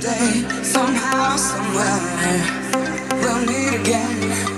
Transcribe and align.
Instant 0.00 0.94
DJ, 3.48 4.57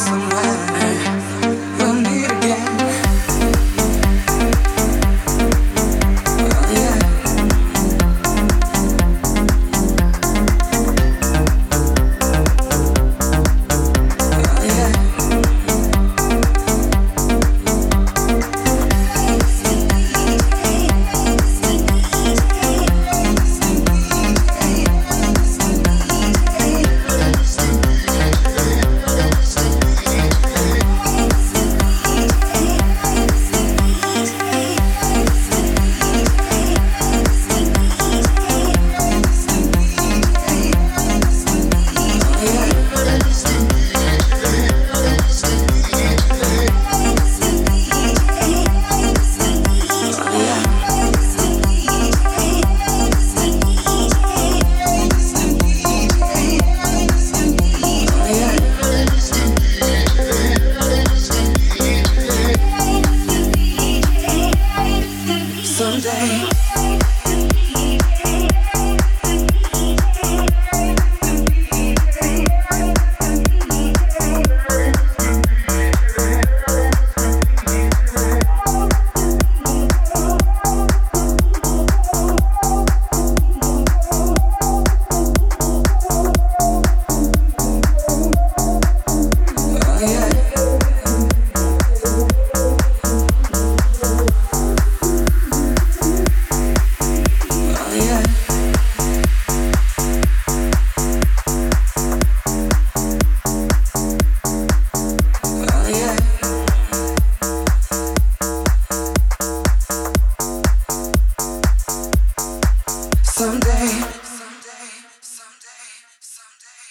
somewhere 0.00 0.59